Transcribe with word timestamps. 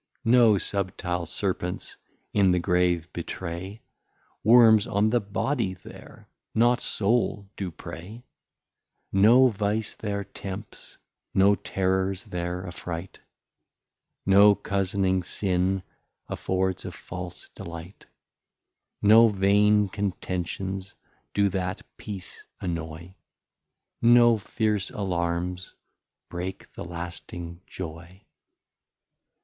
No 0.25 0.57
subtile 0.57 1.27
Serpents 1.27 1.95
in 2.33 2.49
the 2.53 2.57
Grave 2.57 3.07
betray, 3.13 3.83
Worms 4.43 4.87
on 4.87 5.11
the 5.11 5.19
Body 5.19 5.75
there, 5.75 6.27
not 6.55 6.81
Soul 6.81 7.51
do 7.55 7.69
prey; 7.69 8.23
No 9.11 9.49
Vice 9.49 9.93
there 9.93 10.23
Tempts, 10.23 10.97
no 11.35 11.53
Terrors 11.53 12.23
there 12.23 12.63
afright, 12.63 13.19
No 14.25 14.55
Coz'ning 14.55 15.21
Sin 15.21 15.83
affords 16.27 16.83
a 16.83 16.91
false 16.91 17.49
delight: 17.53 18.07
No 19.03 19.27
vain 19.27 19.87
Contentions 19.87 20.95
do 21.35 21.47
that 21.49 21.83
Peace 21.97 22.43
annoy, 22.59 23.13
No 24.01 24.37
feirce 24.39 24.89
Alarms 24.89 25.75
break 26.27 26.73
the 26.73 26.83
lasting 26.83 27.61
Joy. 27.67 28.25